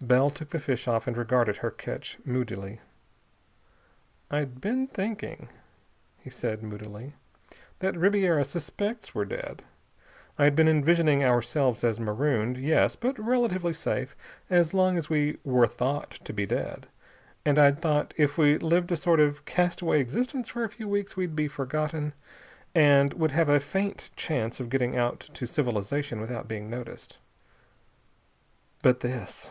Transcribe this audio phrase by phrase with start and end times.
[0.00, 2.78] Bell took the fish off and regarded her catch moodily.
[4.30, 5.48] "I'd been thinking,"
[6.18, 7.14] he said moodily,
[7.78, 9.62] "that Ribiera suspects we're dead.
[10.38, 14.14] I'd been envisioning ourselves as marooned, yes, but relatively safe
[14.50, 16.86] as long as we were thought to be dead.
[17.46, 20.86] And I'd thought that if we lived a sort of castaway existence for a few
[20.86, 22.12] weeks we'd be forgotten,
[22.74, 27.16] and would have a faint chance of getting out to civilization without being noticed.
[28.82, 29.48] But this...."